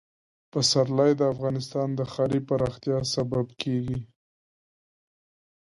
پسرلی 0.51 1.11
د 1.17 1.21
افغانستان 1.33 1.87
د 1.95 2.01
ښاري 2.11 2.39
پراختیا 2.49 2.97
سبب 3.13 3.47
کېږي. 3.61 3.99